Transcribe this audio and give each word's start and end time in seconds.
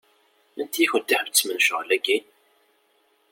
Anti 0.59 0.79
i 0.83 0.85
kent-iḥettmen 0.91 1.57
ccɣel-agi? 1.63 2.17